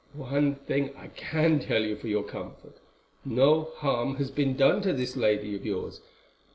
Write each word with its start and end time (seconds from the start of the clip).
One 0.15 0.55
thing 0.55 0.95
I 0.97 1.09
can 1.09 1.59
tell 1.59 1.83
you 1.83 1.95
for 1.95 2.07
your 2.07 2.23
comfort—no 2.23 3.65
harm 3.75 4.15
has 4.15 4.31
been 4.31 4.55
done 4.57 4.81
to 4.81 4.93
this 4.93 5.15
lady 5.15 5.53
of 5.55 5.63
yours. 5.63 6.01